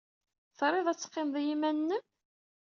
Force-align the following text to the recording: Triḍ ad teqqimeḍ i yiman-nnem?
Triḍ 0.57 0.87
ad 0.89 0.97
teqqimeḍ 0.97 1.35
i 1.37 1.43
yiman-nnem? 1.47 2.03